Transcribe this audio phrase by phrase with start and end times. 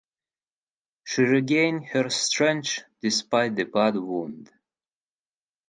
[1.03, 4.49] She regained her strength despite the bad wound.